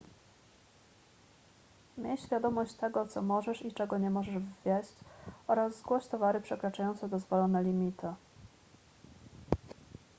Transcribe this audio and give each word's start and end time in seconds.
miej 1.97 2.17
świadomość 2.17 2.73
tego 2.73 3.07
co 3.07 3.21
możesz 3.21 3.61
i 3.65 3.73
czego 3.73 3.97
nie 3.97 4.09
możesz 4.09 4.35
wwieźć 4.37 4.91
oraz 5.47 5.79
zgłoś 5.79 6.07
towary 6.07 6.41
przekraczające 6.41 7.09
dozwolone 7.09 7.63
limity 7.63 8.07